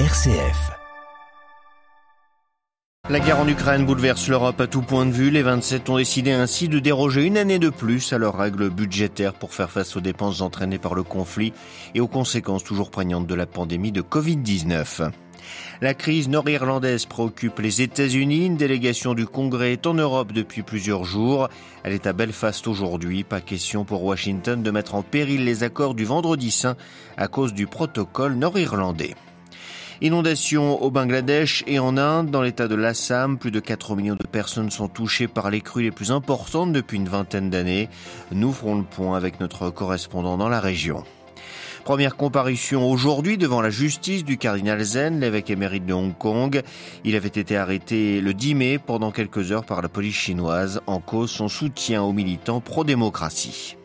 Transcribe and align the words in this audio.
RCF. 0.00 0.72
La 3.08 3.20
guerre 3.20 3.38
en 3.38 3.46
Ukraine 3.46 3.86
bouleverse 3.86 4.26
l'Europe 4.26 4.60
à 4.60 4.66
tout 4.66 4.82
point 4.82 5.06
de 5.06 5.12
vue. 5.12 5.30
Les 5.30 5.42
27 5.42 5.88
ont 5.88 5.98
décidé 5.98 6.32
ainsi 6.32 6.68
de 6.68 6.80
déroger 6.80 7.22
une 7.22 7.38
année 7.38 7.60
de 7.60 7.70
plus 7.70 8.12
à 8.12 8.18
leurs 8.18 8.36
règles 8.36 8.70
budgétaires 8.70 9.34
pour 9.34 9.54
faire 9.54 9.70
face 9.70 9.94
aux 9.94 10.00
dépenses 10.00 10.40
entraînées 10.40 10.80
par 10.80 10.96
le 10.96 11.04
conflit 11.04 11.52
et 11.94 12.00
aux 12.00 12.08
conséquences 12.08 12.64
toujours 12.64 12.90
prégnantes 12.90 13.28
de 13.28 13.36
la 13.36 13.46
pandémie 13.46 13.92
de 13.92 14.02
Covid-19. 14.02 15.12
La 15.80 15.94
crise 15.94 16.28
nord-irlandaise 16.28 17.06
préoccupe 17.06 17.60
les 17.60 17.80
États-Unis. 17.80 18.46
Une 18.46 18.56
délégation 18.56 19.14
du 19.14 19.28
Congrès 19.28 19.74
est 19.74 19.86
en 19.86 19.94
Europe 19.94 20.32
depuis 20.32 20.62
plusieurs 20.62 21.04
jours. 21.04 21.48
Elle 21.84 21.92
est 21.92 22.08
à 22.08 22.12
Belfast 22.12 22.66
aujourd'hui. 22.66 23.22
Pas 23.22 23.40
question 23.40 23.84
pour 23.84 24.02
Washington 24.02 24.60
de 24.60 24.70
mettre 24.72 24.96
en 24.96 25.02
péril 25.02 25.44
les 25.44 25.62
accords 25.62 25.94
du 25.94 26.04
vendredi 26.04 26.50
saint 26.50 26.76
à 27.16 27.28
cause 27.28 27.54
du 27.54 27.68
protocole 27.68 28.34
nord-irlandais. 28.34 29.14
Inondations 30.00 30.82
au 30.82 30.90
Bangladesh 30.90 31.62
et 31.66 31.78
en 31.78 31.96
Inde, 31.96 32.30
dans 32.30 32.42
l'état 32.42 32.66
de 32.66 32.74
l'Assam, 32.74 33.38
plus 33.38 33.52
de 33.52 33.60
4 33.60 33.94
millions 33.94 34.16
de 34.16 34.26
personnes 34.26 34.70
sont 34.70 34.88
touchées 34.88 35.28
par 35.28 35.50
les 35.50 35.60
crues 35.60 35.84
les 35.84 35.92
plus 35.92 36.10
importantes 36.10 36.72
depuis 36.72 36.96
une 36.96 37.08
vingtaine 37.08 37.48
d'années. 37.48 37.88
Nous 38.32 38.52
ferons 38.52 38.76
le 38.76 38.82
point 38.82 39.16
avec 39.16 39.38
notre 39.38 39.70
correspondant 39.70 40.36
dans 40.36 40.48
la 40.48 40.60
région. 40.60 41.04
Première 41.84 42.16
comparution 42.16 42.90
aujourd'hui 42.90 43.36
devant 43.36 43.60
la 43.60 43.70
justice 43.70 44.24
du 44.24 44.38
cardinal 44.38 44.82
Zen, 44.82 45.20
l'évêque 45.20 45.50
émérite 45.50 45.84
de 45.84 45.92
Hong 45.92 46.16
Kong. 46.16 46.62
Il 47.04 47.14
avait 47.14 47.28
été 47.28 47.56
arrêté 47.56 48.20
le 48.20 48.34
10 48.34 48.54
mai 48.54 48.78
pendant 48.78 49.10
quelques 49.10 49.52
heures 49.52 49.66
par 49.66 49.82
la 49.82 49.90
police 49.90 50.16
chinoise 50.16 50.80
en 50.86 50.98
cause 50.98 51.30
son 51.30 51.48
soutien 51.48 52.02
aux 52.02 52.12
militants 52.12 52.60
pro-démocratie. 52.60 53.76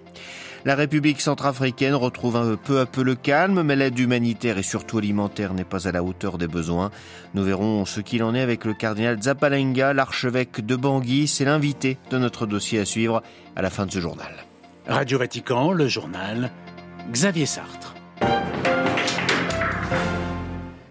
La 0.65 0.75
République 0.75 1.21
centrafricaine 1.21 1.95
retrouve 1.95 2.57
peu 2.57 2.79
à 2.79 2.85
peu 2.85 3.01
le 3.01 3.15
calme, 3.15 3.63
mais 3.63 3.75
l'aide 3.75 3.97
humanitaire 3.97 4.57
et 4.57 4.63
surtout 4.63 4.97
alimentaire 4.97 5.53
n'est 5.53 5.63
pas 5.63 5.87
à 5.87 5.91
la 5.91 6.03
hauteur 6.03 6.37
des 6.37 6.47
besoins. 6.47 6.91
Nous 7.33 7.43
verrons 7.43 7.85
ce 7.85 8.01
qu'il 8.01 8.23
en 8.23 8.35
est 8.35 8.41
avec 8.41 8.65
le 8.65 8.73
cardinal 8.73 9.21
Zapalenga, 9.21 9.93
l'archevêque 9.93 10.65
de 10.65 10.75
Bangui. 10.75 11.27
C'est 11.27 11.45
l'invité 11.45 11.97
de 12.11 12.17
notre 12.17 12.45
dossier 12.45 12.79
à 12.79 12.85
suivre 12.85 13.23
à 13.55 13.61
la 13.61 13.69
fin 13.69 13.85
de 13.85 13.91
ce 13.91 13.99
journal. 13.99 14.33
Radio 14.87 15.19
Vatican, 15.19 15.71
le 15.71 15.87
journal 15.87 16.51
Xavier 17.11 17.45
Sartre. 17.45 17.95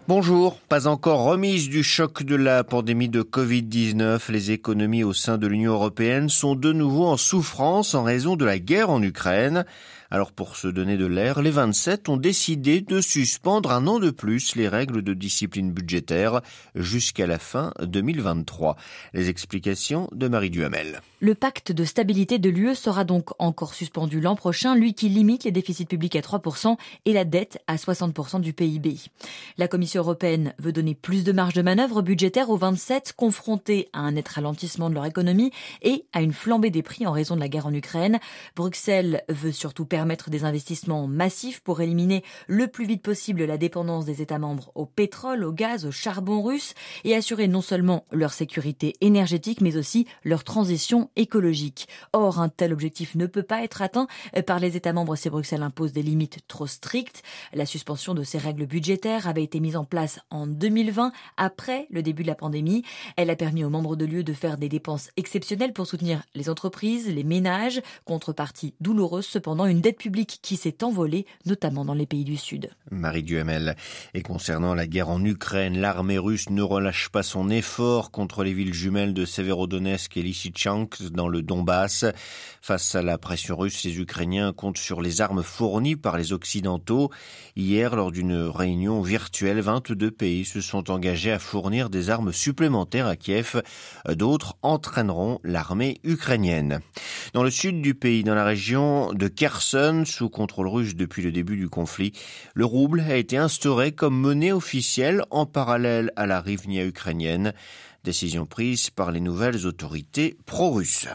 Bonjour, 0.08 0.58
pas 0.70 0.86
encore 0.86 1.24
remise 1.24 1.68
du 1.68 1.82
choc 1.82 2.22
de 2.22 2.34
la 2.34 2.64
pandémie 2.64 3.10
de 3.10 3.20
Covid-19. 3.20 4.32
Les 4.32 4.52
économies 4.52 5.04
au 5.04 5.12
sein 5.12 5.36
de 5.36 5.46
l'Union 5.46 5.74
européenne 5.74 6.30
sont 6.30 6.54
de 6.54 6.72
nouveau 6.72 7.04
en 7.04 7.18
souffrance 7.18 7.94
en 7.94 8.04
raison 8.04 8.34
de 8.34 8.46
la 8.46 8.58
guerre 8.58 8.88
en 8.88 9.02
Ukraine. 9.02 9.66
Alors 10.10 10.32
pour 10.32 10.56
se 10.56 10.68
donner 10.68 10.96
de 10.96 11.04
l'air, 11.04 11.42
les 11.42 11.50
27 11.50 12.08
ont 12.08 12.16
décidé 12.16 12.80
de 12.80 13.02
suspendre 13.02 13.72
un 13.72 13.86
an 13.86 13.98
de 13.98 14.08
plus 14.08 14.56
les 14.56 14.66
règles 14.66 15.02
de 15.02 15.12
discipline 15.12 15.70
budgétaire 15.70 16.40
jusqu'à 16.74 17.26
la 17.26 17.38
fin 17.38 17.74
2023. 17.82 18.76
Les 19.12 19.28
explications 19.28 20.08
de 20.12 20.26
Marie 20.28 20.48
Duhamel. 20.48 21.02
Le 21.20 21.34
pacte 21.34 21.72
de 21.72 21.84
stabilité 21.84 22.38
de 22.38 22.48
l'UE 22.48 22.74
sera 22.74 23.04
donc 23.04 23.30
encore 23.38 23.74
suspendu 23.74 24.20
l'an 24.20 24.34
prochain, 24.34 24.74
lui 24.74 24.94
qui 24.94 25.10
limite 25.10 25.44
les 25.44 25.50
déficits 25.50 25.84
publics 25.84 26.16
à 26.16 26.20
3% 26.20 26.78
et 27.04 27.12
la 27.12 27.26
dette 27.26 27.58
à 27.66 27.76
60% 27.76 28.40
du 28.40 28.54
PIB. 28.54 28.96
La 29.58 29.68
Commission 29.68 30.00
européenne 30.00 30.54
veut 30.58 30.72
donner 30.72 30.94
plus 30.94 31.22
de 31.22 31.32
marge 31.32 31.52
de 31.52 31.60
manœuvre 31.60 32.00
budgétaire 32.00 32.48
aux 32.48 32.56
27 32.56 33.12
confrontés 33.14 33.90
à 33.92 33.98
un 33.98 34.12
net 34.12 34.28
ralentissement 34.28 34.88
de 34.88 34.94
leur 34.94 35.04
économie 35.04 35.50
et 35.82 36.06
à 36.14 36.22
une 36.22 36.32
flambée 36.32 36.70
des 36.70 36.82
prix 36.82 37.06
en 37.06 37.12
raison 37.12 37.34
de 37.34 37.40
la 37.40 37.48
guerre 37.48 37.66
en 37.66 37.74
Ukraine. 37.74 38.20
Bruxelles 38.56 39.22
veut 39.28 39.52
surtout 39.52 39.84
des 40.28 40.44
investissements 40.44 41.06
massifs 41.06 41.60
pour 41.60 41.80
éliminer 41.80 42.22
le 42.46 42.68
plus 42.68 42.86
vite 42.86 43.02
possible 43.02 43.44
la 43.44 43.58
dépendance 43.58 44.04
des 44.04 44.22
États 44.22 44.38
membres 44.38 44.70
au 44.74 44.86
pétrole, 44.86 45.44
au 45.44 45.52
gaz, 45.52 45.86
au 45.86 45.90
charbon 45.90 46.42
russe 46.42 46.74
et 47.04 47.14
assurer 47.14 47.48
non 47.48 47.62
seulement 47.62 48.04
leur 48.10 48.32
sécurité 48.32 48.94
énergétique 49.00 49.60
mais 49.60 49.76
aussi 49.76 50.06
leur 50.24 50.44
transition 50.44 51.10
écologique. 51.16 51.88
Or, 52.12 52.40
un 52.40 52.48
tel 52.48 52.72
objectif 52.72 53.14
ne 53.14 53.26
peut 53.26 53.42
pas 53.42 53.62
être 53.62 53.82
atteint 53.82 54.06
par 54.46 54.60
les 54.60 54.76
États 54.76 54.92
membres 54.92 55.16
si 55.16 55.30
Bruxelles 55.30 55.62
impose 55.62 55.92
des 55.92 56.02
limites 56.02 56.40
trop 56.46 56.66
strictes. 56.66 57.22
La 57.52 57.66
suspension 57.66 58.14
de 58.14 58.22
ces 58.22 58.38
règles 58.38 58.66
budgétaires 58.66 59.26
avait 59.26 59.44
été 59.44 59.60
mise 59.60 59.76
en 59.76 59.84
place 59.84 60.20
en 60.30 60.46
2020 60.46 61.12
après 61.36 61.86
le 61.90 62.02
début 62.02 62.22
de 62.22 62.28
la 62.28 62.34
pandémie. 62.34 62.84
Elle 63.16 63.30
a 63.30 63.36
permis 63.36 63.64
aux 63.64 63.70
membres 63.70 63.96
de 63.96 64.04
l'UE 64.04 64.24
de 64.24 64.32
faire 64.32 64.58
des 64.58 64.68
dépenses 64.68 65.10
exceptionnelles 65.16 65.72
pour 65.72 65.86
soutenir 65.86 66.22
les 66.34 66.48
entreprises, 66.50 67.08
les 67.08 67.24
ménages, 67.24 67.82
contrepartie 68.04 68.74
douloureuse 68.80 69.26
cependant 69.26 69.66
une 69.66 69.80
publique 69.92 70.38
qui 70.42 70.56
s'est 70.56 70.84
envolée, 70.84 71.26
notamment 71.46 71.84
dans 71.84 71.94
les 71.94 72.06
pays 72.06 72.24
du 72.24 72.36
Sud. 72.36 72.70
Marie 72.90 73.22
Duhamel. 73.22 73.76
Et 74.14 74.22
concernant 74.22 74.74
la 74.74 74.86
guerre 74.86 75.08
en 75.08 75.24
Ukraine, 75.24 75.78
l'armée 75.78 76.18
russe 76.18 76.50
ne 76.50 76.62
relâche 76.62 77.08
pas 77.08 77.22
son 77.22 77.50
effort 77.50 78.10
contre 78.10 78.44
les 78.44 78.52
villes 78.52 78.74
jumelles 78.74 79.14
de 79.14 79.24
Severodonetsk 79.24 80.16
et 80.16 80.22
Lysychansk 80.22 81.02
dans 81.10 81.28
le 81.28 81.42
Donbass. 81.42 82.04
Face 82.60 82.94
à 82.94 83.02
la 83.02 83.18
pression 83.18 83.56
russe, 83.56 83.84
les 83.84 83.98
Ukrainiens 83.98 84.52
comptent 84.52 84.78
sur 84.78 85.00
les 85.00 85.20
armes 85.20 85.42
fournies 85.42 85.96
par 85.96 86.16
les 86.16 86.32
Occidentaux. 86.32 87.10
Hier, 87.56 87.94
lors 87.96 88.12
d'une 88.12 88.34
réunion 88.34 89.02
virtuelle, 89.02 89.60
22 89.60 90.10
pays 90.10 90.44
se 90.44 90.60
sont 90.60 90.90
engagés 90.90 91.32
à 91.32 91.38
fournir 91.38 91.90
des 91.90 92.10
armes 92.10 92.32
supplémentaires 92.32 93.06
à 93.06 93.16
Kiev. 93.16 93.62
D'autres 94.08 94.56
entraîneront 94.62 95.40
l'armée 95.44 95.98
ukrainienne. 96.04 96.80
Dans 97.32 97.42
le 97.42 97.50
sud 97.50 97.82
du 97.82 97.94
pays, 97.94 98.24
dans 98.24 98.34
la 98.34 98.44
région 98.44 99.12
de 99.12 99.28
Kherson, 99.28 99.77
sous 100.04 100.28
contrôle 100.28 100.68
russe 100.68 100.94
depuis 100.94 101.22
le 101.22 101.32
début 101.32 101.56
du 101.56 101.68
conflit. 101.68 102.12
Le 102.54 102.64
rouble 102.64 103.00
a 103.00 103.16
été 103.16 103.36
instauré 103.36 103.92
comme 103.92 104.18
monnaie 104.18 104.52
officielle 104.52 105.22
en 105.30 105.46
parallèle 105.46 106.12
à 106.16 106.26
la 106.26 106.40
rivnia 106.40 106.84
ukrainienne, 106.84 107.52
décision 108.04 108.46
prise 108.46 108.90
par 108.90 109.10
les 109.10 109.20
nouvelles 109.20 109.66
autorités 109.66 110.36
pro-russes. 110.46 111.08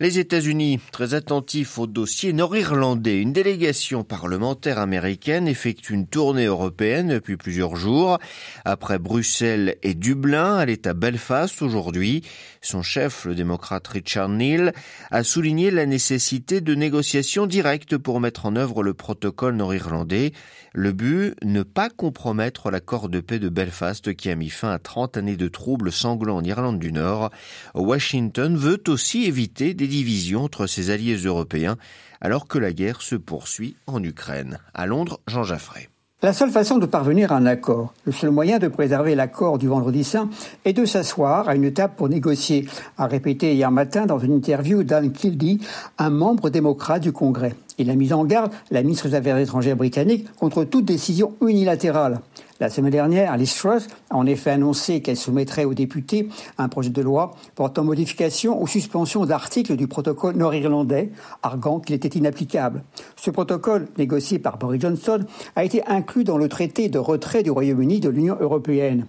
Les 0.00 0.18
États-Unis, 0.18 0.80
très 0.90 1.14
attentifs 1.14 1.78
au 1.78 1.86
dossier 1.86 2.32
nord-irlandais, 2.32 3.20
une 3.20 3.32
délégation 3.32 4.02
parlementaire 4.02 4.80
américaine 4.80 5.46
effectue 5.46 5.94
une 5.94 6.08
tournée 6.08 6.46
européenne 6.46 7.10
depuis 7.10 7.36
plusieurs 7.36 7.76
jours. 7.76 8.18
Après 8.64 8.98
Bruxelles 8.98 9.76
et 9.84 9.94
Dublin, 9.94 10.60
elle 10.60 10.70
est 10.70 10.88
à 10.88 10.94
Belfast 10.94 11.62
aujourd'hui. 11.62 12.22
Son 12.60 12.82
chef, 12.82 13.24
le 13.24 13.36
démocrate 13.36 13.86
Richard 13.86 14.30
Neal, 14.30 14.72
a 15.12 15.22
souligné 15.22 15.70
la 15.70 15.86
nécessité 15.86 16.60
de 16.60 16.74
négociations 16.74 17.46
directes 17.46 17.96
pour 17.96 18.18
mettre 18.18 18.46
en 18.46 18.56
œuvre 18.56 18.82
le 18.82 18.94
protocole 18.94 19.54
nord-irlandais. 19.54 20.32
Le 20.72 20.90
but, 20.90 21.36
ne 21.44 21.62
pas 21.62 21.88
compromettre 21.88 22.72
l'accord 22.72 23.08
de 23.08 23.20
paix 23.20 23.38
de 23.38 23.48
Belfast 23.48 24.12
qui 24.16 24.28
a 24.28 24.34
mis 24.34 24.50
fin 24.50 24.72
à 24.72 24.80
30 24.80 25.18
années 25.18 25.36
de 25.36 25.46
troubles 25.46 25.92
sanglants 25.92 26.38
en 26.38 26.42
Irlande 26.42 26.80
du 26.80 26.90
Nord. 26.90 27.30
Washington 27.76 28.56
veut 28.56 28.82
aussi 28.88 29.26
éviter 29.26 29.72
des 29.84 29.88
divisions 29.88 30.44
entre 30.44 30.66
ses 30.66 30.88
alliés 30.88 31.16
européens 31.16 31.76
alors 32.22 32.46
que 32.46 32.58
la 32.58 32.72
guerre 32.72 33.02
se 33.02 33.16
poursuit 33.16 33.76
en 33.86 34.02
Ukraine. 34.02 34.58
À 34.72 34.86
Londres, 34.86 35.20
Jean 35.26 35.42
Jaffray. 35.42 35.90
La 36.22 36.32
seule 36.32 36.50
façon 36.50 36.78
de 36.78 36.86
parvenir 36.86 37.32
à 37.32 37.36
un 37.36 37.44
accord, 37.44 37.92
le 38.06 38.12
seul 38.12 38.30
moyen 38.30 38.58
de 38.58 38.68
préserver 38.68 39.14
l'accord 39.14 39.58
du 39.58 39.68
vendredi 39.68 40.04
saint 40.04 40.30
est 40.64 40.72
de 40.72 40.86
s'asseoir 40.86 41.50
à 41.50 41.54
une 41.54 41.70
table 41.70 41.92
pour 41.98 42.08
négocier, 42.08 42.66
a 42.96 43.06
répété 43.06 43.54
hier 43.54 43.70
matin 43.70 44.06
dans 44.06 44.18
une 44.18 44.32
interview 44.32 44.84
Dan 44.84 45.12
Kildee, 45.12 45.60
un 45.98 46.08
membre 46.08 46.48
démocrate 46.48 47.02
du 47.02 47.12
Congrès. 47.12 47.54
Il 47.76 47.90
a 47.90 47.94
mis 47.94 48.14
en 48.14 48.24
garde 48.24 48.52
la 48.70 48.82
ministre 48.82 49.08
des 49.08 49.16
Affaires 49.16 49.36
étrangères 49.36 49.76
britannique 49.76 50.26
contre 50.36 50.64
toute 50.64 50.86
décision 50.86 51.34
unilatérale. 51.46 52.20
La 52.60 52.70
semaine 52.70 52.92
dernière, 52.92 53.32
Alice 53.32 53.56
Truss 53.56 53.88
a 54.10 54.16
en 54.16 54.26
effet 54.26 54.50
annoncé 54.50 55.00
qu'elle 55.00 55.16
soumettrait 55.16 55.64
aux 55.64 55.74
députés 55.74 56.28
un 56.56 56.68
projet 56.68 56.90
de 56.90 57.02
loi 57.02 57.34
portant 57.56 57.82
modification 57.82 58.62
ou 58.62 58.68
suspension 58.68 59.26
d'articles 59.26 59.74
du 59.74 59.88
protocole 59.88 60.36
nord-irlandais, 60.36 61.10
arguant 61.42 61.80
qu'il 61.80 61.96
était 61.96 62.16
inapplicable. 62.16 62.84
Ce 63.16 63.30
protocole, 63.30 63.88
négocié 63.98 64.38
par 64.38 64.56
Boris 64.56 64.80
Johnson, 64.80 65.24
a 65.56 65.64
été 65.64 65.84
inclus 65.88 66.22
dans 66.22 66.38
le 66.38 66.48
traité 66.48 66.88
de 66.88 66.98
retrait 66.98 67.42
du 67.42 67.50
Royaume-Uni 67.50 67.98
de 67.98 68.08
l'Union 68.08 68.36
européenne. 68.38 69.06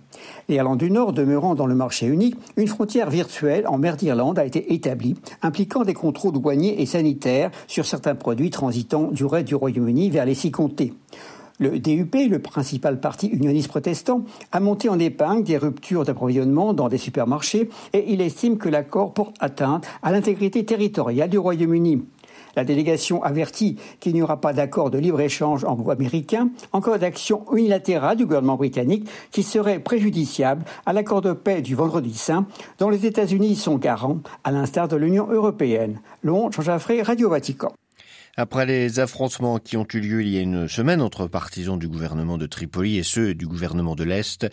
L'Irlande 0.49 0.79
du 0.79 0.89
Nord 0.89 1.13
demeurant 1.13 1.53
dans 1.53 1.67
le 1.67 1.75
marché 1.75 2.07
unique, 2.07 2.37
une 2.57 2.67
frontière 2.67 3.11
virtuelle 3.11 3.67
en 3.67 3.77
mer 3.77 3.95
d'Irlande 3.95 4.39
a 4.39 4.45
été 4.45 4.73
établie, 4.73 5.15
impliquant 5.43 5.83
des 5.83 5.93
contrôles 5.93 6.33
douaniers 6.33 6.81
et 6.81 6.85
sanitaires 6.87 7.51
sur 7.67 7.85
certains 7.85 8.15
produits 8.15 8.49
transitant 8.49 9.11
du 9.11 9.23
reste 9.23 9.47
du 9.47 9.55
Royaume-Uni 9.55 10.09
vers 10.09 10.25
les 10.25 10.33
six 10.33 10.49
comtés. 10.49 10.93
Le 11.57 11.79
DUP, 11.79 12.15
le 12.29 12.39
principal 12.39 12.99
parti 12.99 13.27
unioniste 13.27 13.69
protestant, 13.69 14.25
a 14.51 14.59
monté 14.59 14.89
en 14.89 14.99
épingle 14.99 15.43
des 15.43 15.55
ruptures 15.57 16.03
d'approvisionnement 16.03 16.73
dans 16.73 16.89
des 16.89 16.97
supermarchés 16.97 17.69
et 17.93 18.11
il 18.11 18.19
estime 18.19 18.57
que 18.57 18.67
l'accord 18.67 19.13
porte 19.13 19.37
atteinte 19.39 19.87
à 20.03 20.11
l'intégrité 20.11 20.65
territoriale 20.65 21.29
du 21.29 21.37
Royaume-Uni. 21.37 22.03
La 22.57 22.65
délégation 22.65 23.23
avertit 23.23 23.77
qu'il 24.01 24.13
n'y 24.13 24.21
aura 24.21 24.41
pas 24.41 24.51
d'accord 24.51 24.89
de 24.89 24.97
libre-échange 24.97 25.63
anglo-américain 25.63 26.49
en 26.73 26.81
cas 26.81 26.97
d'action 26.97 27.45
unilatérale 27.53 28.17
du 28.17 28.25
gouvernement 28.25 28.57
britannique 28.57 29.07
qui 29.31 29.43
serait 29.43 29.79
préjudiciable 29.79 30.65
à 30.85 30.91
l'accord 30.91 31.21
de 31.21 31.31
paix 31.31 31.61
du 31.61 31.75
vendredi 31.75 32.13
saint 32.13 32.47
dont 32.79 32.89
les 32.89 33.05
États-Unis 33.05 33.55
sont 33.55 33.77
garants, 33.77 34.19
à 34.43 34.51
l'instar 34.51 34.89
de 34.89 34.97
l'Union 34.97 35.27
européenne. 35.29 36.01
Londres, 36.21 36.51
Jean 36.51 36.63
Jaffré, 36.63 37.01
Radio 37.01 37.29
Vatican. 37.29 37.71
Après 38.37 38.65
les 38.65 38.99
affrontements 38.99 39.59
qui 39.59 39.77
ont 39.77 39.87
eu 39.93 40.01
lieu 40.01 40.21
il 40.21 40.27
y 40.27 40.37
a 40.37 40.41
une 40.41 40.67
semaine 40.67 41.01
entre 41.01 41.25
partisans 41.25 41.79
du 41.79 41.87
gouvernement 41.87 42.37
de 42.37 42.45
Tripoli 42.45 42.97
et 42.97 43.03
ceux 43.03 43.33
du 43.33 43.47
gouvernement 43.47 43.95
de 43.95 44.03
l'Est, 44.03 44.45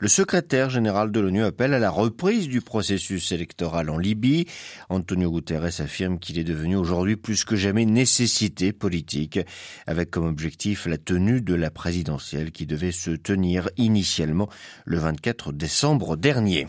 le 0.00 0.08
secrétaire 0.08 0.70
général 0.70 1.12
de 1.12 1.20
l'ONU 1.20 1.44
appelle 1.44 1.72
à 1.72 1.78
la 1.78 1.90
reprise 1.90 2.48
du 2.48 2.62
processus 2.62 3.30
électoral 3.30 3.90
en 3.90 3.98
Libye. 3.98 4.46
Antonio 4.88 5.30
Guterres 5.30 5.80
affirme 5.80 6.18
qu'il 6.18 6.40
est 6.40 6.44
devenu 6.44 6.74
aujourd'hui 6.74 7.14
plus 7.14 7.44
que 7.44 7.54
jamais 7.54 7.84
nécessité 7.84 8.72
politique, 8.72 9.38
avec 9.86 10.10
comme 10.10 10.26
objectif 10.26 10.86
la 10.86 10.98
tenue 10.98 11.40
de 11.40 11.54
la 11.54 11.70
présidentielle 11.70 12.50
qui 12.50 12.66
devait 12.66 12.90
se 12.90 13.12
tenir 13.12 13.70
initialement 13.76 14.48
le 14.84 14.98
24 14.98 15.52
décembre 15.52 16.16
dernier. 16.16 16.66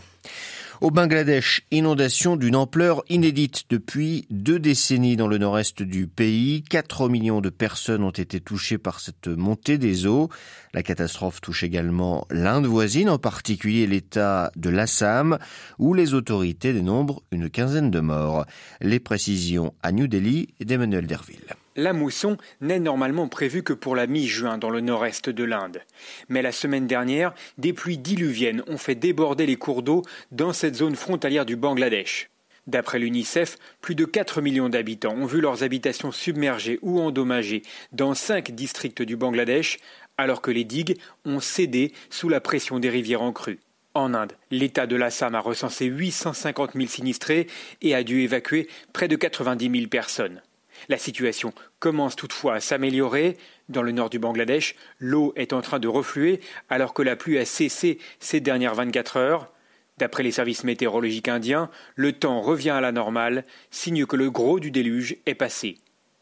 Au 0.80 0.90
Bangladesh, 0.90 1.60
inondation 1.70 2.36
d'une 2.36 2.56
ampleur 2.56 3.02
inédite 3.10 3.64
depuis 3.68 4.24
deux 4.30 4.58
décennies 4.58 5.16
dans 5.16 5.28
le 5.28 5.36
nord-est 5.36 5.82
du 5.82 6.06
pays. 6.06 6.62
4 6.62 7.10
millions 7.10 7.42
de 7.42 7.50
personnes 7.50 8.02
ont 8.02 8.08
été 8.08 8.40
touchées 8.40 8.78
par 8.78 8.98
cette 9.00 9.28
montée 9.28 9.76
des 9.76 10.06
eaux. 10.06 10.30
La 10.72 10.82
catastrophe 10.82 11.42
touche 11.42 11.64
également 11.64 12.26
l'Inde 12.30 12.64
voisine, 12.64 13.10
en 13.10 13.18
particulier 13.18 13.86
l'État 13.86 14.52
de 14.56 14.70
l'Assam, 14.70 15.36
où 15.78 15.92
les 15.92 16.14
autorités 16.14 16.72
dénombrent 16.72 17.22
une 17.30 17.50
quinzaine 17.50 17.90
de 17.90 18.00
morts. 18.00 18.46
Les 18.80 19.00
précisions 19.00 19.74
à 19.82 19.92
New 19.92 20.06
Delhi 20.06 20.48
d'Emmanuel 20.60 21.06
Derville. 21.06 21.56
La 21.80 21.94
mousson 21.94 22.36
n'est 22.60 22.78
normalement 22.78 23.26
prévue 23.26 23.62
que 23.62 23.72
pour 23.72 23.96
la 23.96 24.06
mi-juin 24.06 24.58
dans 24.58 24.68
le 24.68 24.82
nord-est 24.82 25.30
de 25.30 25.44
l'Inde. 25.44 25.80
Mais 26.28 26.42
la 26.42 26.52
semaine 26.52 26.86
dernière, 26.86 27.32
des 27.56 27.72
pluies 27.72 27.96
diluviennes 27.96 28.62
ont 28.66 28.76
fait 28.76 28.94
déborder 28.94 29.46
les 29.46 29.56
cours 29.56 29.82
d'eau 29.82 30.02
dans 30.30 30.52
cette 30.52 30.74
zone 30.74 30.94
frontalière 30.94 31.46
du 31.46 31.56
Bangladesh. 31.56 32.28
D'après 32.66 32.98
l'UNICEF, 32.98 33.56
plus 33.80 33.94
de 33.94 34.04
4 34.04 34.42
millions 34.42 34.68
d'habitants 34.68 35.14
ont 35.14 35.24
vu 35.24 35.40
leurs 35.40 35.62
habitations 35.62 36.12
submergées 36.12 36.78
ou 36.82 37.00
endommagées 37.00 37.62
dans 37.92 38.12
cinq 38.12 38.50
districts 38.50 39.00
du 39.00 39.16
Bangladesh, 39.16 39.78
alors 40.18 40.42
que 40.42 40.50
les 40.50 40.64
digues 40.64 40.98
ont 41.24 41.40
cédé 41.40 41.94
sous 42.10 42.28
la 42.28 42.42
pression 42.42 42.78
des 42.78 42.90
rivières 42.90 43.22
en 43.22 43.32
crue. 43.32 43.58
En 43.94 44.12
Inde, 44.12 44.34
l'État 44.50 44.86
de 44.86 44.96
l'Assam 44.96 45.34
a 45.34 45.40
recensé 45.40 45.86
850 45.86 46.74
000 46.74 46.88
sinistrés 46.88 47.46
et 47.80 47.94
a 47.94 48.02
dû 48.02 48.20
évacuer 48.20 48.68
près 48.92 49.08
de 49.08 49.16
90 49.16 49.70
000 49.70 49.88
personnes. 49.88 50.42
La 50.88 50.98
situation 50.98 51.52
commence 51.78 52.16
toutefois 52.16 52.54
à 52.54 52.60
s'améliorer. 52.60 53.36
Dans 53.68 53.82
le 53.82 53.92
nord 53.92 54.10
du 54.10 54.18
Bangladesh, 54.18 54.74
l'eau 54.98 55.32
est 55.36 55.52
en 55.52 55.60
train 55.60 55.78
de 55.78 55.88
refluer 55.88 56.40
alors 56.68 56.94
que 56.94 57.02
la 57.02 57.16
pluie 57.16 57.38
a 57.38 57.44
cessé 57.44 57.98
ces 58.18 58.40
dernières 58.40 58.74
24 58.74 59.16
heures. 59.16 59.52
D'après 59.98 60.22
les 60.22 60.32
services 60.32 60.64
météorologiques 60.64 61.28
indiens, 61.28 61.70
le 61.94 62.12
temps 62.12 62.40
revient 62.40 62.70
à 62.70 62.80
la 62.80 62.90
normale, 62.90 63.44
signe 63.70 64.06
que 64.06 64.16
le 64.16 64.30
gros 64.30 64.58
du 64.58 64.70
déluge 64.70 65.16
est 65.26 65.34
passé. 65.34 65.76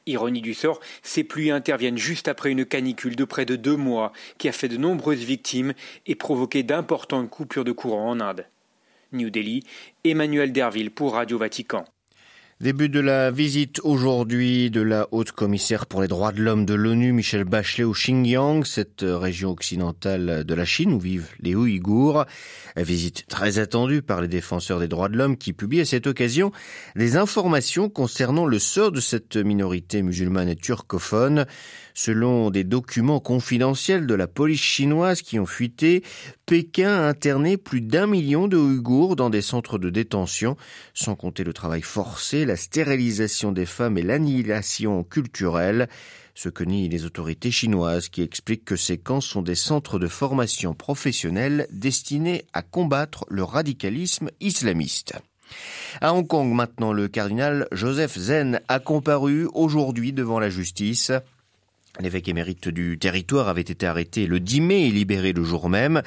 Ironie 0.06 0.40
du 0.40 0.54
sort, 0.54 0.80
ces 1.02 1.22
pluies 1.22 1.50
interviennent 1.50 1.98
juste 1.98 2.28
après 2.28 2.50
une 2.50 2.64
canicule 2.64 3.14
de 3.14 3.24
près 3.24 3.44
de 3.44 3.56
deux 3.56 3.76
mois 3.76 4.12
qui 4.38 4.48
a 4.48 4.52
fait 4.52 4.68
de 4.68 4.78
nombreuses 4.78 5.22
victimes 5.22 5.74
et 6.06 6.14
provoqué 6.14 6.62
d'importantes 6.62 7.30
coupures 7.30 7.64
de 7.64 7.72
courant 7.72 8.10
en 8.10 8.20
Inde. 8.20 8.46
New 9.12 9.30
Delhi, 9.30 9.62
Emmanuel 10.04 10.52
Derville 10.52 10.90
pour 10.90 11.14
Radio 11.14 11.38
Vatican. 11.38 11.84
Début 12.60 12.88
de 12.88 12.98
la 12.98 13.30
visite 13.30 13.78
aujourd'hui 13.84 14.68
de 14.68 14.80
la 14.80 15.06
haute 15.12 15.30
commissaire 15.30 15.86
pour 15.86 16.02
les 16.02 16.08
droits 16.08 16.32
de 16.32 16.42
l'homme 16.42 16.66
de 16.66 16.74
l'ONU, 16.74 17.12
Michel 17.12 17.44
Bachelet, 17.44 17.84
au 17.84 17.92
Xinjiang, 17.92 18.64
cette 18.64 19.04
région 19.06 19.52
occidentale 19.52 20.42
de 20.42 20.54
la 20.54 20.64
Chine 20.64 20.92
où 20.92 20.98
vivent 20.98 21.28
les 21.38 21.54
Ouïghours. 21.54 22.24
Visite 22.76 23.26
très 23.28 23.60
attendue 23.60 24.02
par 24.02 24.20
les 24.20 24.26
défenseurs 24.26 24.80
des 24.80 24.88
droits 24.88 25.08
de 25.08 25.16
l'homme 25.16 25.36
qui 25.36 25.52
publient 25.52 25.82
à 25.82 25.84
cette 25.84 26.08
occasion 26.08 26.50
des 26.96 27.16
informations 27.16 27.88
concernant 27.88 28.44
le 28.44 28.58
sort 28.58 28.90
de 28.90 29.00
cette 29.00 29.36
minorité 29.36 30.02
musulmane 30.02 30.48
et 30.48 30.56
turcophone. 30.56 31.46
Selon 31.94 32.50
des 32.50 32.62
documents 32.62 33.18
confidentiels 33.18 34.06
de 34.06 34.14
la 34.14 34.28
police 34.28 34.60
chinoise 34.60 35.22
qui 35.22 35.38
ont 35.40 35.46
fuité, 35.46 36.04
Pékin 36.46 36.88
a 36.88 37.08
interné 37.08 37.56
plus 37.56 37.80
d'un 37.80 38.06
million 38.06 38.46
de 38.46 38.56
Ouïghours 38.56 39.16
dans 39.16 39.30
des 39.30 39.42
centres 39.42 39.78
de 39.78 39.90
détention, 39.90 40.56
sans 40.94 41.16
compter 41.16 41.42
le 41.42 41.52
travail 41.52 41.82
forcé, 41.82 42.46
la 42.48 42.56
stérilisation 42.56 43.52
des 43.52 43.66
femmes 43.66 43.98
et 43.98 44.02
l'annihilation 44.02 45.04
culturelle, 45.04 45.88
ce 46.34 46.48
que 46.48 46.64
nient 46.64 46.88
les 46.88 47.04
autorités 47.04 47.50
chinoises 47.50 48.08
qui 48.08 48.22
expliquent 48.22 48.64
que 48.64 48.76
ces 48.76 48.96
camps 48.96 49.20
sont 49.20 49.42
des 49.42 49.54
centres 49.54 49.98
de 49.98 50.08
formation 50.08 50.72
professionnelle 50.72 51.66
destinés 51.70 52.46
à 52.54 52.62
combattre 52.62 53.26
le 53.28 53.44
radicalisme 53.44 54.30
islamiste. 54.40 55.12
À 56.00 56.14
Hong 56.14 56.26
Kong 56.26 56.52
maintenant, 56.52 56.92
le 56.92 57.08
cardinal 57.08 57.68
Joseph 57.70 58.16
Zen 58.18 58.60
a 58.68 58.80
comparu 58.80 59.46
aujourd'hui 59.52 60.12
devant 60.12 60.38
la 60.38 60.50
justice. 60.50 61.12
L'évêque 62.00 62.28
émérite 62.28 62.68
du 62.68 62.96
territoire 62.96 63.48
avait 63.48 63.60
été 63.60 63.84
arrêté 63.84 64.26
le 64.26 64.38
10 64.38 64.60
mai 64.60 64.86
et 64.86 64.90
libéré 64.92 65.32
le 65.32 65.42
jour 65.42 65.68
même. 65.68 66.02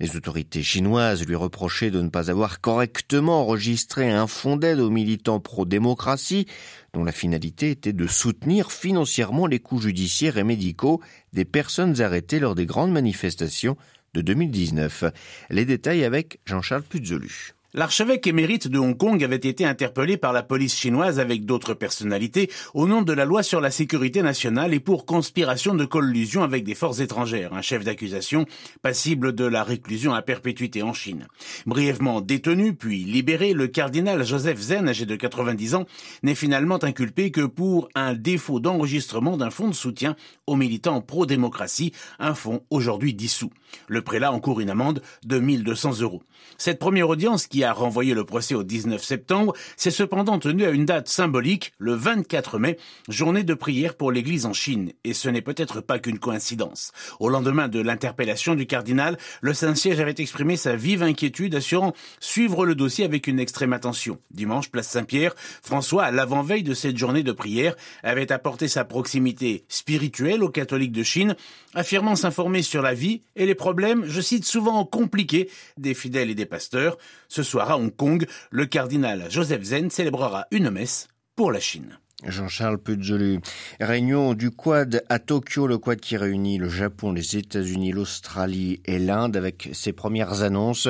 Les 0.00 0.16
autorités 0.16 0.64
chinoises 0.64 1.24
lui 1.24 1.36
reprochaient 1.36 1.92
de 1.92 2.02
ne 2.02 2.08
pas 2.08 2.32
avoir 2.32 2.60
correctement 2.60 3.42
enregistré 3.42 4.10
un 4.10 4.26
fonds 4.26 4.56
d'aide 4.56 4.80
aux 4.80 4.90
militants 4.90 5.38
pro-démocratie, 5.38 6.46
dont 6.94 7.04
la 7.04 7.12
finalité 7.12 7.70
était 7.70 7.92
de 7.92 8.08
soutenir 8.08 8.72
financièrement 8.72 9.46
les 9.46 9.60
coûts 9.60 9.80
judiciaires 9.80 10.36
et 10.36 10.44
médicaux 10.44 11.00
des 11.32 11.44
personnes 11.44 12.00
arrêtées 12.00 12.40
lors 12.40 12.56
des 12.56 12.66
grandes 12.66 12.92
manifestations 12.92 13.76
de 14.14 14.22
2019. 14.22 15.04
Les 15.50 15.64
détails 15.64 16.02
avec 16.02 16.40
Jean-Charles 16.44 16.82
Puzolu. 16.82 17.55
L'archevêque 17.78 18.26
émérite 18.26 18.68
de 18.68 18.78
Hong 18.78 18.96
Kong 18.96 19.22
avait 19.22 19.36
été 19.36 19.66
interpellé 19.66 20.16
par 20.16 20.32
la 20.32 20.42
police 20.42 20.74
chinoise 20.74 21.20
avec 21.20 21.44
d'autres 21.44 21.74
personnalités 21.74 22.50
au 22.72 22.88
nom 22.88 23.02
de 23.02 23.12
la 23.12 23.26
loi 23.26 23.42
sur 23.42 23.60
la 23.60 23.70
sécurité 23.70 24.22
nationale 24.22 24.72
et 24.72 24.80
pour 24.80 25.04
conspiration 25.04 25.74
de 25.74 25.84
collusion 25.84 26.42
avec 26.42 26.64
des 26.64 26.74
forces 26.74 27.00
étrangères, 27.00 27.52
un 27.52 27.60
chef 27.60 27.84
d'accusation 27.84 28.46
passible 28.80 29.34
de 29.34 29.44
la 29.44 29.62
réclusion 29.62 30.14
à 30.14 30.22
perpétuité 30.22 30.82
en 30.82 30.94
Chine. 30.94 31.26
Brièvement 31.66 32.22
détenu 32.22 32.72
puis 32.72 33.04
libéré, 33.04 33.52
le 33.52 33.66
cardinal 33.66 34.24
Joseph 34.24 34.58
Zen, 34.58 34.88
âgé 34.88 35.04
de 35.04 35.14
90 35.14 35.74
ans, 35.74 35.84
n'est 36.22 36.34
finalement 36.34 36.82
inculpé 36.82 37.30
que 37.30 37.44
pour 37.44 37.90
un 37.94 38.14
défaut 38.14 38.58
d'enregistrement 38.58 39.36
d'un 39.36 39.50
fonds 39.50 39.68
de 39.68 39.74
soutien 39.74 40.16
aux 40.46 40.56
militants 40.56 41.02
pro-démocratie, 41.02 41.92
un 42.20 42.32
fonds 42.32 42.62
aujourd'hui 42.70 43.12
dissous. 43.12 43.50
Le 43.86 44.00
prélat 44.00 44.32
encourt 44.32 44.60
une 44.60 44.70
amende 44.70 45.02
de 45.26 45.38
1200 45.38 46.00
euros. 46.00 46.22
Cette 46.56 46.78
première 46.78 47.10
audience 47.10 47.46
qui 47.46 47.64
a 47.64 47.65
renvoyé 47.72 48.14
le 48.14 48.24
procès 48.24 48.54
au 48.54 48.62
19 48.62 49.02
septembre 49.02 49.54
s'est 49.76 49.90
cependant 49.90 50.38
tenue 50.38 50.64
à 50.64 50.70
une 50.70 50.84
date 50.84 51.08
symbolique, 51.08 51.72
le 51.78 51.94
24 51.94 52.58
mai, 52.58 52.78
journée 53.08 53.44
de 53.44 53.54
prière 53.54 53.94
pour 53.94 54.12
l'Église 54.12 54.46
en 54.46 54.52
Chine. 54.52 54.92
Et 55.04 55.14
ce 55.14 55.28
n'est 55.28 55.42
peut-être 55.42 55.80
pas 55.80 55.98
qu'une 55.98 56.18
coïncidence. 56.18 56.92
Au 57.20 57.28
lendemain 57.28 57.68
de 57.68 57.80
l'interpellation 57.80 58.54
du 58.54 58.66
cardinal, 58.66 59.18
le 59.40 59.54
Saint-Siège 59.54 60.00
avait 60.00 60.14
exprimé 60.18 60.56
sa 60.56 60.76
vive 60.76 61.02
inquiétude, 61.02 61.54
assurant 61.54 61.92
suivre 62.20 62.66
le 62.66 62.74
dossier 62.74 63.04
avec 63.04 63.26
une 63.26 63.40
extrême 63.40 63.72
attention. 63.72 64.18
Dimanche, 64.30 64.70
place 64.70 64.88
Saint-Pierre, 64.88 65.34
François, 65.62 66.04
à 66.04 66.10
l'avant-veille 66.10 66.62
de 66.62 66.74
cette 66.74 66.96
journée 66.96 67.22
de 67.22 67.32
prière, 67.32 67.76
avait 68.02 68.32
apporté 68.32 68.68
sa 68.68 68.84
proximité 68.84 69.64
spirituelle 69.68 70.42
aux 70.42 70.50
catholiques 70.50 70.92
de 70.92 71.02
Chine, 71.02 71.36
affirmant 71.74 72.16
s'informer 72.16 72.62
sur 72.62 72.82
la 72.82 72.94
vie 72.94 73.22
et 73.34 73.46
les 73.46 73.54
problèmes, 73.54 74.04
je 74.06 74.20
cite 74.20 74.44
souvent 74.44 74.84
compliqués, 74.84 75.50
des 75.76 75.94
fidèles 75.94 76.30
et 76.30 76.34
des 76.34 76.46
pasteurs. 76.46 76.96
Ce 77.28 77.42
soir 77.46 77.70
à 77.70 77.78
Hong 77.78 77.94
Kong, 77.94 78.26
le 78.50 78.66
cardinal 78.66 79.30
Joseph 79.30 79.62
Zen 79.62 79.90
célébrera 79.90 80.46
une 80.50 80.70
messe 80.70 81.08
pour 81.36 81.52
la 81.52 81.60
Chine. 81.60 81.98
Jean-Charles 82.24 82.78
Puzolu. 82.78 83.40
Réunion 83.78 84.32
du 84.32 84.50
Quad 84.50 85.04
à 85.10 85.18
Tokyo, 85.18 85.66
le 85.66 85.76
Quad 85.76 86.00
qui 86.00 86.16
réunit 86.16 86.56
le 86.56 86.70
Japon, 86.70 87.12
les 87.12 87.36
États-Unis, 87.36 87.92
l'Australie 87.92 88.80
et 88.86 88.98
l'Inde 88.98 89.36
avec 89.36 89.68
ses 89.74 89.92
premières 89.92 90.42
annonces. 90.42 90.88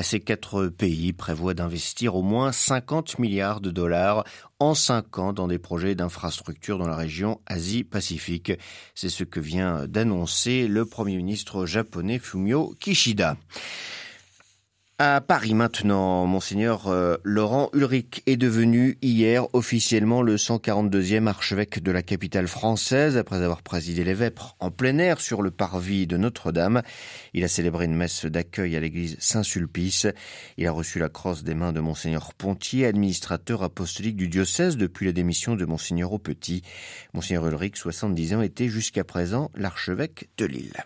Ces 0.00 0.18
quatre 0.18 0.66
pays 0.66 1.12
prévoient 1.12 1.54
d'investir 1.54 2.16
au 2.16 2.22
moins 2.22 2.50
50 2.50 3.20
milliards 3.20 3.60
de 3.60 3.70
dollars 3.70 4.24
en 4.58 4.74
cinq 4.74 5.18
ans 5.18 5.32
dans 5.32 5.46
des 5.46 5.58
projets 5.58 5.94
d'infrastructure 5.94 6.78
dans 6.78 6.88
la 6.88 6.96
région 6.96 7.40
Asie-Pacifique. 7.46 8.52
C'est 8.96 9.10
ce 9.10 9.22
que 9.22 9.40
vient 9.40 9.86
d'annoncer 9.86 10.66
le 10.66 10.84
Premier 10.84 11.16
ministre 11.16 11.66
japonais 11.66 12.18
Fumio 12.18 12.74
Kishida. 12.80 13.36
À 15.00 15.20
Paris 15.20 15.54
maintenant, 15.54 16.24
monseigneur 16.24 16.86
euh, 16.86 17.16
Laurent 17.24 17.68
Ulrich 17.72 18.22
est 18.26 18.36
devenu 18.36 18.96
hier 19.02 19.52
officiellement 19.52 20.22
le 20.22 20.36
142e 20.36 21.26
archevêque 21.26 21.82
de 21.82 21.90
la 21.90 22.02
capitale 22.02 22.46
française 22.46 23.16
après 23.16 23.42
avoir 23.42 23.62
présidé 23.62 24.04
les 24.04 24.14
Vêpres 24.14 24.54
en 24.60 24.70
plein 24.70 24.98
air 24.98 25.20
sur 25.20 25.42
le 25.42 25.50
parvis 25.50 26.06
de 26.06 26.16
Notre-Dame. 26.16 26.82
Il 27.32 27.42
a 27.42 27.48
célébré 27.48 27.86
une 27.86 27.96
messe 27.96 28.24
d'accueil 28.24 28.76
à 28.76 28.80
l'église 28.80 29.16
Saint-Sulpice. 29.18 30.06
Il 30.58 30.66
a 30.68 30.70
reçu 30.70 31.00
la 31.00 31.08
crosse 31.08 31.42
des 31.42 31.54
mains 31.54 31.72
de 31.72 31.80
monseigneur 31.80 32.32
Pontier, 32.32 32.86
administrateur 32.86 33.64
apostolique 33.64 34.14
du 34.14 34.28
diocèse 34.28 34.76
depuis 34.76 35.06
la 35.06 35.12
démission 35.12 35.56
de 35.56 35.64
monseigneur 35.64 36.12
Aupetit. 36.12 36.62
Monseigneur 37.14 37.48
Ulrich, 37.48 37.78
70 37.78 38.34
ans, 38.34 38.42
était 38.42 38.68
jusqu'à 38.68 39.02
présent 39.02 39.50
l'archevêque 39.56 40.28
de 40.38 40.44
Lille. 40.44 40.84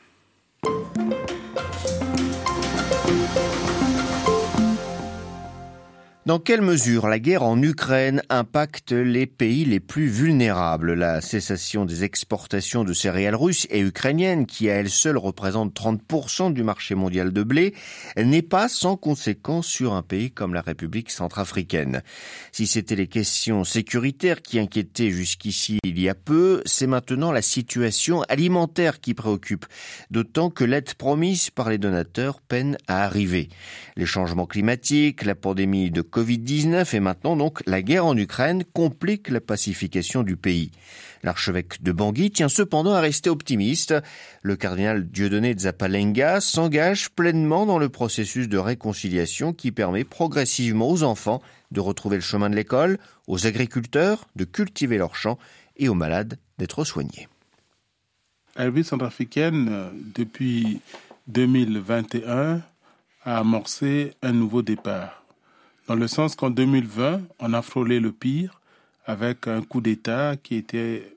Dans 6.29 6.39
quelle 6.39 6.61
mesure 6.61 7.09
la 7.09 7.19
guerre 7.19 7.43
en 7.43 7.63
Ukraine 7.63 8.23
impacte 8.29 8.93
les 8.93 9.25
pays 9.25 9.65
les 9.65 9.81
plus 9.81 10.09
vulnérables? 10.09 10.93
La 10.93 11.23
cessation 11.23 11.87
des 11.87 12.05
exportations 12.05 12.85
de 12.85 12.93
céréales 12.93 13.35
russes 13.35 13.67
et 13.71 13.81
ukrainiennes, 13.81 14.45
qui 14.45 14.69
à 14.69 14.75
elle 14.75 14.91
seule 14.91 15.17
représente 15.17 15.75
30% 15.75 16.53
du 16.53 16.63
marché 16.63 16.95
mondial 16.95 17.33
de 17.33 17.43
blé, 17.43 17.75
n'est 18.19 18.43
pas 18.43 18.69
sans 18.69 18.99
conséquence 18.99 19.67
sur 19.67 19.95
un 19.95 20.03
pays 20.03 20.31
comme 20.31 20.53
la 20.53 20.61
République 20.61 21.11
centrafricaine. 21.11 22.03
Si 22.53 22.67
c'était 22.67 22.95
les 22.95 23.07
questions 23.07 23.65
sécuritaires 23.65 24.43
qui 24.43 24.59
inquiétaient 24.59 25.11
jusqu'ici 25.11 25.79
il 25.83 25.99
y 25.99 26.11
a 26.11 26.15
peu, 26.15 26.61
c'est 26.67 26.87
maintenant 26.87 27.33
la 27.33 27.41
situation 27.41 28.21
alimentaire 28.29 29.01
qui 29.01 29.15
préoccupe, 29.15 29.65
d'autant 30.11 30.51
que 30.51 30.65
l'aide 30.65 30.93
promise 30.93 31.49
par 31.49 31.71
les 31.71 31.79
donateurs 31.79 32.43
peine 32.43 32.77
à 32.87 33.03
arriver. 33.03 33.49
Les 33.97 34.05
changements 34.05 34.45
climatiques, 34.45 35.25
la 35.25 35.35
pandémie 35.35 35.91
de 35.91 36.03
Covid-19 36.19 36.97
et 36.97 37.01
maintenant 37.01 37.37
donc 37.37 37.63
la 37.65 37.81
guerre 37.81 38.05
en 38.05 38.17
Ukraine 38.17 38.65
compliquent 38.65 39.29
la 39.29 39.41
pacification 39.41 40.25
du 40.25 40.37
pays. 40.37 40.73
L'archevêque 41.23 41.81
de 41.81 41.93
Bangui 41.93 42.33
tient 42.33 42.49
cependant 42.49 42.93
à 42.93 43.01
rester 43.01 43.31
optimiste. 43.31 43.95
Le 44.43 44.57
cardinal 44.57 45.07
Dieudonné 45.07 45.55
Zapalenga 45.57 46.41
s'engage 46.41 47.11
pleinement 47.11 47.67
dans 47.67 47.79
le 47.79 47.89
processus 47.89 48.49
de 48.49 48.59
réconciliation 48.59 49.53
qui 49.53 49.71
permet 49.71 50.03
progressivement 50.03 50.91
aux 50.91 51.05
enfants 51.05 51.41
de 51.71 51.79
retrouver 51.79 52.17
le 52.17 52.23
chemin 52.23 52.51
de 52.51 52.57
l'école, 52.57 52.99
aux 53.29 53.47
agriculteurs 53.47 54.27
de 54.35 54.45
cultiver 54.45 54.99
leurs 54.99 55.15
champs 55.15 55.39
et 55.77 55.89
aux 55.89 55.95
malades 55.95 56.37
d'être 56.59 56.83
soignés. 56.83 57.29
La 58.57 58.65
République 58.65 58.87
centrafricaine, 58.87 59.69
euh, 59.71 59.91
depuis 60.17 60.81
2021, 61.29 62.61
a 63.25 63.39
amorcé 63.39 64.15
un 64.23 64.33
nouveau 64.33 64.63
départ 64.63 65.23
dans 65.89 65.95
le 65.95 66.07
sens 66.07 66.37
qu'en 66.37 66.51
2020, 66.51 67.23
on 67.41 67.53
a 67.55 67.63
frôlé 67.63 67.99
le 67.99 68.13
pire 68.13 68.61
avec 69.07 69.49
un 69.49 69.63
coup 69.63 69.81
d'État 69.81 70.37
qui 70.37 70.57
était 70.57 71.17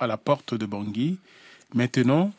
à 0.00 0.08
la 0.08 0.16
porte 0.16 0.54
de 0.54 0.66
Bangui. 0.66 1.18
Maintenant, 1.72 2.32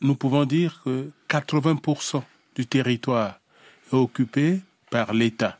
nous 0.00 0.14
pouvons 0.14 0.44
dire 0.44 0.80
que 0.84 1.10
80% 1.28 2.22
du 2.54 2.66
territoire 2.66 3.40
est 3.92 3.96
occupé 3.96 4.60
par 4.90 5.12
l'État. 5.12 5.58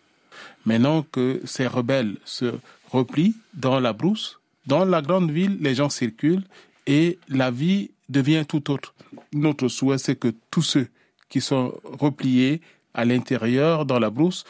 Maintenant 0.65 1.03
que 1.03 1.43
ces 1.45 1.67
rebelles 1.67 2.17
se 2.25 2.55
replient 2.91 3.35
dans 3.53 3.81
la 3.81 3.93
brousse, 3.93 4.39
dans 4.67 4.85
la 4.85 5.03
grande 5.03 5.33
ville, 5.33 5.59
les 5.61 5.75
gens 5.75 5.91
circulent 5.91 6.45
et 6.87 7.19
la 7.29 7.51
vie 7.51 7.91
devient 8.09 8.45
tout 8.47 8.71
autre. 8.71 8.95
Notre 9.33 9.67
souhait, 9.67 9.99
c'est 9.99 10.17
que 10.17 10.33
tous 10.53 10.63
ceux 10.63 10.89
qui 11.29 11.41
sont 11.41 11.75
repliés 11.85 12.61
à 12.95 13.05
l'intérieur, 13.05 13.87
dans 13.87 13.99
la 13.99 14.11
brousse, 14.11 14.45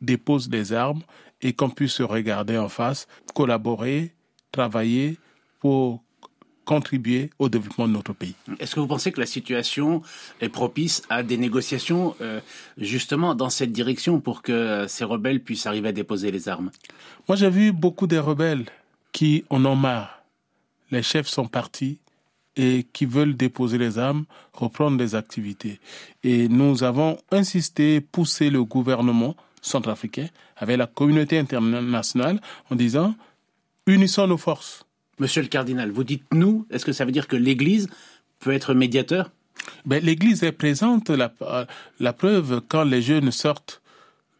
dépose 0.00 0.48
des 0.48 0.72
armes 0.72 1.02
et 1.42 1.52
qu'on 1.52 1.70
puisse 1.70 1.94
se 1.94 2.02
regarder 2.02 2.58
en 2.58 2.68
face, 2.68 3.06
collaborer, 3.34 4.12
travailler 4.52 5.18
pour 5.58 6.02
contribuer 6.64 7.30
au 7.38 7.48
développement 7.48 7.88
de 7.88 7.92
notre 7.94 8.12
pays. 8.12 8.34
Est-ce 8.60 8.76
que 8.76 8.80
vous 8.80 8.86
pensez 8.86 9.10
que 9.10 9.18
la 9.18 9.26
situation 9.26 10.02
est 10.40 10.48
propice 10.48 11.02
à 11.08 11.22
des 11.22 11.36
négociations 11.36 12.14
euh, 12.20 12.40
justement 12.78 13.34
dans 13.34 13.50
cette 13.50 13.72
direction 13.72 14.20
pour 14.20 14.42
que 14.42 14.86
ces 14.86 15.04
rebelles 15.04 15.42
puissent 15.42 15.66
arriver 15.66 15.88
à 15.88 15.92
déposer 15.92 16.30
les 16.30 16.48
armes? 16.48 16.70
Moi 17.26 17.36
j'ai 17.36 17.50
vu 17.50 17.72
beaucoup 17.72 18.06
de 18.06 18.18
rebelles 18.18 18.66
qui 19.10 19.44
en 19.50 19.64
ont 19.64 19.74
marre. 19.74 20.22
Les 20.92 21.02
chefs 21.02 21.26
sont 21.26 21.48
partis 21.48 21.98
et 22.56 22.86
qui 22.92 23.04
veulent 23.04 23.36
déposer 23.36 23.78
les 23.78 23.98
armes, 23.98 24.24
reprendre 24.52 24.96
des 24.96 25.14
activités. 25.14 25.80
Et 26.22 26.48
nous 26.48 26.84
avons 26.84 27.18
insisté, 27.30 28.00
poussé 28.00 28.50
le 28.50 28.64
gouvernement 28.64 29.34
centrafricain, 29.60 30.28
avec 30.56 30.76
la 30.76 30.86
communauté 30.86 31.38
internationale, 31.38 32.40
en 32.70 32.76
disant 32.76 33.14
unissons 33.86 34.26
nos 34.26 34.38
forces. 34.38 34.84
Monsieur 35.18 35.42
le 35.42 35.48
cardinal, 35.48 35.90
vous 35.90 36.04
dites 36.04 36.24
nous, 36.32 36.66
est-ce 36.70 36.84
que 36.84 36.92
ça 36.92 37.04
veut 37.04 37.12
dire 37.12 37.28
que 37.28 37.36
l'Église 37.36 37.88
peut 38.38 38.52
être 38.52 38.74
médiateur? 38.74 39.30
Ben, 39.84 40.02
L'Église 40.02 40.42
est 40.42 40.52
présente, 40.52 41.10
la, 41.10 41.32
la, 41.98 42.12
preuve, 42.12 42.62
quand 42.68 42.84
les 42.84 43.02
jeunes 43.02 43.30
sortent 43.30 43.82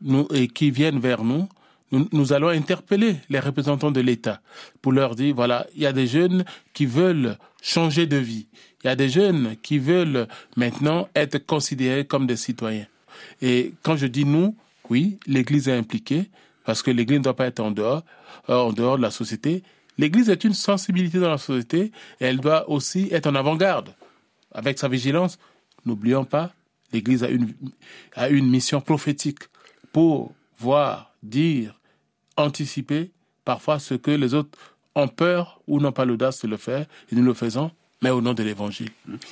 nous, 0.00 0.26
et 0.32 0.48
qui 0.48 0.70
viennent 0.70 0.98
vers 0.98 1.24
nous, 1.24 1.48
nous, 1.92 2.08
nous 2.12 2.32
allons 2.32 2.48
interpeller 2.48 3.16
les 3.28 3.40
représentants 3.40 3.90
de 3.90 4.00
l'État 4.00 4.40
pour 4.80 4.92
leur 4.92 5.14
dire, 5.14 5.34
voilà, 5.34 5.66
il 5.74 5.82
y 5.82 5.86
a 5.86 5.92
des 5.92 6.06
jeunes 6.06 6.44
qui 6.72 6.86
veulent 6.86 7.36
changer 7.60 8.06
de 8.06 8.16
vie, 8.16 8.46
il 8.82 8.86
y 8.86 8.90
a 8.90 8.96
des 8.96 9.08
jeunes 9.08 9.56
qui 9.62 9.78
veulent 9.78 10.26
maintenant 10.56 11.08
être 11.14 11.38
considérés 11.38 12.06
comme 12.06 12.26
des 12.26 12.36
citoyens. 12.36 12.86
Et 13.42 13.74
quand 13.82 13.96
je 13.96 14.06
dis 14.06 14.24
nous, 14.24 14.56
oui, 14.90 15.18
l'Église 15.26 15.68
est 15.68 15.76
impliquée, 15.76 16.30
parce 16.64 16.82
que 16.82 16.90
l'Église 16.90 17.18
ne 17.18 17.24
doit 17.24 17.36
pas 17.36 17.46
être 17.46 17.60
en 17.60 17.70
dehors, 17.70 18.04
euh, 18.48 18.56
en 18.56 18.72
dehors 18.72 18.96
de 18.96 19.02
la 19.02 19.10
société. 19.10 19.62
L'Église 19.96 20.28
est 20.28 20.44
une 20.44 20.54
sensibilité 20.54 21.18
dans 21.18 21.30
la 21.30 21.38
société 21.38 21.92
et 22.20 22.24
elle 22.24 22.40
doit 22.40 22.68
aussi 22.68 23.08
être 23.12 23.26
en 23.26 23.34
avant-garde. 23.34 23.94
Avec 24.52 24.78
sa 24.78 24.88
vigilance, 24.88 25.38
n'oublions 25.86 26.24
pas, 26.24 26.52
l'Église 26.92 27.22
a 27.22 27.28
une, 27.28 27.54
a 28.14 28.28
une 28.28 28.48
mission 28.48 28.80
prophétique 28.80 29.40
pour 29.92 30.32
voir, 30.58 31.12
dire, 31.22 31.78
anticiper 32.36 33.10
parfois 33.44 33.78
ce 33.78 33.94
que 33.94 34.10
les 34.10 34.34
autres 34.34 34.58
ont 34.94 35.08
peur 35.08 35.60
ou 35.66 35.80
n'ont 35.80 35.92
pas 35.92 36.04
l'audace 36.04 36.42
de 36.42 36.48
le 36.48 36.56
faire, 36.56 36.86
et 37.10 37.14
nous 37.14 37.22
le 37.22 37.34
faisons 37.34 37.70
mais 38.02 38.10
au 38.10 38.20
nom 38.22 38.32
de 38.32 38.42
l'Évangile. 38.42 38.88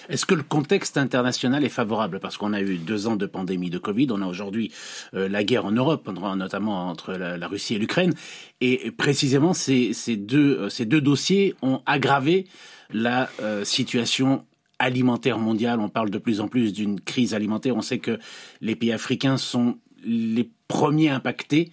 Est-ce 0.09 0.27
que 0.27 0.35
le 0.35 0.43
contexte 0.43 0.99
international 0.99 1.65
est 1.65 1.71
favorable? 1.71 2.21
Parce 2.21 2.37
qu'on 2.37 2.53
a 2.53 2.61
eu 2.61 2.77
deux 2.77 3.07
ans 3.07 3.17
de 3.17 3.27
pandémie 3.27 3.71
de 3.71 3.79
Covid, 3.79 4.09
on 4.11 4.21
a 4.21 4.27
aujourd'hui 4.27 4.73
euh, 5.15 5.29
la 5.29 5.43
guerre 5.43 5.65
en 5.65 5.73
Europe, 5.73 6.09
notamment 6.09 6.89
entre 6.89 7.15
la, 7.15 7.49
Russie 7.49 7.77
et 7.77 7.79
l'Ukraine, 7.79 8.13
et 8.61 8.91
précisément 8.91 9.55
ces, 9.55 9.95
deux, 10.17 10.69
euh, 10.81 10.85
deux 10.85 11.01
dossiers 11.01 11.55
ont 11.63 11.81
aggravé 11.87 12.47
la 12.93 13.31
euh, 13.41 13.65
situation 13.65 14.45
alimentaire 14.79 15.39
mondiale. 15.39 15.81
On 15.81 15.89
parle 15.89 16.11
de 16.11 16.19
plus 16.19 16.41
en 16.41 16.49
plus 16.49 16.73
d'une 16.73 17.01
crise 17.01 17.35
alimentaire. 17.35 17.75
On 17.77 17.83
sait 17.83 17.99
que 17.99 18.19
les 18.61 18.77
pays 18.77 18.93
africains 18.93 19.39
sont 19.39 19.79
les 20.05 20.49
premiers 20.69 21.09
impactés 21.09 21.71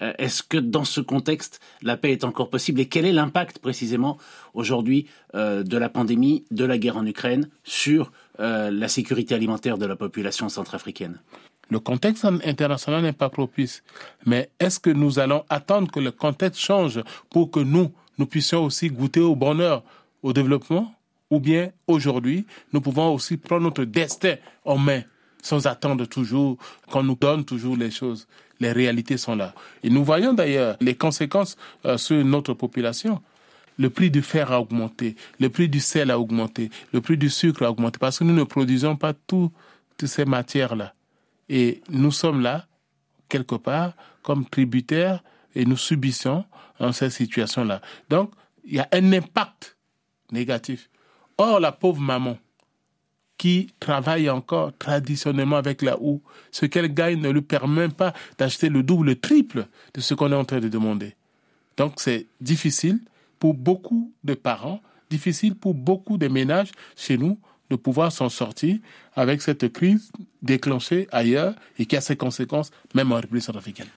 est-ce 0.00 0.42
que 0.42 0.58
dans 0.58 0.84
ce 0.84 1.00
contexte, 1.00 1.60
la 1.82 1.96
paix 1.96 2.12
est 2.12 2.24
encore 2.24 2.50
possible? 2.50 2.80
Et 2.80 2.86
quel 2.86 3.04
est 3.04 3.12
l'impact 3.12 3.58
précisément 3.58 4.18
aujourd'hui 4.54 5.06
euh, 5.34 5.62
de 5.62 5.76
la 5.76 5.88
pandémie, 5.88 6.44
de 6.50 6.64
la 6.64 6.78
guerre 6.78 6.96
en 6.96 7.06
Ukraine 7.06 7.48
sur 7.64 8.12
euh, 8.40 8.70
la 8.70 8.88
sécurité 8.88 9.34
alimentaire 9.34 9.78
de 9.78 9.86
la 9.86 9.96
population 9.96 10.48
centrafricaine? 10.48 11.18
Le 11.70 11.80
contexte 11.80 12.24
international 12.24 13.02
n'est 13.02 13.12
pas 13.12 13.28
propice. 13.28 13.82
Mais 14.24 14.50
est-ce 14.58 14.80
que 14.80 14.90
nous 14.90 15.18
allons 15.18 15.44
attendre 15.50 15.90
que 15.90 16.00
le 16.00 16.12
contexte 16.12 16.60
change 16.60 17.02
pour 17.28 17.50
que 17.50 17.60
nous, 17.60 17.92
nous 18.16 18.26
puissions 18.26 18.64
aussi 18.64 18.88
goûter 18.88 19.20
au 19.20 19.36
bonheur, 19.36 19.82
au 20.22 20.32
développement? 20.32 20.94
Ou 21.30 21.40
bien 21.40 21.70
aujourd'hui, 21.86 22.46
nous 22.72 22.80
pouvons 22.80 23.12
aussi 23.12 23.36
prendre 23.36 23.64
notre 23.64 23.84
destin 23.84 24.36
en 24.64 24.78
main 24.78 25.02
sans 25.42 25.66
attendre 25.66 26.06
toujours 26.06 26.56
qu'on 26.90 27.02
nous 27.02 27.16
donne 27.16 27.44
toujours 27.44 27.76
les 27.76 27.90
choses? 27.90 28.26
Les 28.60 28.72
réalités 28.72 29.16
sont 29.16 29.36
là. 29.36 29.54
Et 29.82 29.90
nous 29.90 30.04
voyons 30.04 30.32
d'ailleurs 30.32 30.76
les 30.80 30.94
conséquences 30.94 31.56
euh, 31.84 31.96
sur 31.96 32.24
notre 32.24 32.54
population. 32.54 33.22
Le 33.78 33.90
prix 33.90 34.10
du 34.10 34.22
fer 34.22 34.50
a 34.50 34.60
augmenté, 34.60 35.14
le 35.38 35.50
prix 35.50 35.68
du 35.68 35.78
sel 35.78 36.10
a 36.10 36.18
augmenté, 36.18 36.70
le 36.92 37.00
prix 37.00 37.16
du 37.16 37.30
sucre 37.30 37.62
a 37.62 37.70
augmenté 37.70 37.98
parce 37.98 38.18
que 38.18 38.24
nous 38.24 38.34
ne 38.34 38.42
produisons 38.42 38.96
pas 38.96 39.12
toutes 39.12 39.52
ces 40.04 40.24
matières-là. 40.24 40.94
Et 41.48 41.80
nous 41.88 42.10
sommes 42.10 42.40
là, 42.42 42.66
quelque 43.28 43.54
part, 43.54 43.92
comme 44.22 44.44
tributaires 44.46 45.22
et 45.54 45.64
nous 45.64 45.76
subissons 45.76 46.44
dans 46.80 46.92
cette 46.92 47.12
situation-là. 47.12 47.80
Donc, 48.10 48.32
il 48.64 48.74
y 48.74 48.80
a 48.80 48.88
un 48.92 49.12
impact 49.12 49.76
négatif. 50.32 50.90
Or, 51.38 51.60
la 51.60 51.72
pauvre 51.72 52.00
maman, 52.00 52.36
qui 53.38 53.72
travaille 53.80 54.28
encore 54.28 54.72
traditionnellement 54.78 55.56
avec 55.56 55.80
la 55.82 55.96
houe, 56.00 56.20
ce 56.50 56.66
qu'elle 56.66 56.92
gagne 56.92 57.20
ne 57.20 57.30
lui 57.30 57.40
permet 57.40 57.88
pas 57.88 58.12
d'acheter 58.36 58.68
le 58.68 58.82
double, 58.82 59.06
le 59.06 59.14
triple 59.14 59.66
de 59.94 60.00
ce 60.00 60.14
qu'on 60.14 60.32
est 60.32 60.36
en 60.36 60.44
train 60.44 60.60
de 60.60 60.68
demander. 60.68 61.14
Donc 61.76 61.94
c'est 61.96 62.26
difficile 62.40 62.98
pour 63.38 63.54
beaucoup 63.54 64.12
de 64.24 64.34
parents, 64.34 64.80
difficile 65.08 65.54
pour 65.54 65.74
beaucoup 65.74 66.18
de 66.18 66.26
ménages 66.26 66.72
chez 66.96 67.16
nous 67.16 67.38
de 67.70 67.76
pouvoir 67.76 68.10
s'en 68.10 68.28
sortir 68.28 68.78
avec 69.14 69.40
cette 69.40 69.72
crise 69.72 70.10
déclenchée 70.42 71.06
ailleurs 71.12 71.54
et 71.78 71.86
qui 71.86 71.96
a 71.96 72.00
ses 72.00 72.16
conséquences 72.16 72.70
même 72.94 73.12
en 73.12 73.16
République 73.16 73.44
centrafricaine. 73.44 73.88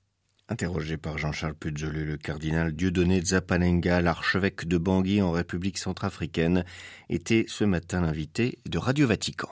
Interrogé 0.52 0.98
par 0.98 1.18
Jean-Charles 1.18 1.56
Pujolu, 1.56 2.04
le 2.04 2.18
cardinal 2.18 2.74
Dieudonné 2.74 3.22
Zapanenga, 3.22 4.02
l'archevêque 4.02 4.68
de 4.68 4.78
Bangui 4.78 5.22
en 5.22 5.32
République 5.32 5.78
centrafricaine, 5.78 6.66
était 7.08 7.46
ce 7.48 7.64
matin 7.64 8.02
l'invité 8.02 8.60
de 8.66 8.78
Radio 8.78 9.08
Vatican. 9.08 9.48